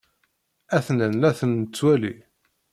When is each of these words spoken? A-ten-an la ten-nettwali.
A-ten-an 0.77 1.15
la 1.17 1.31
ten-nettwali. 1.39 2.15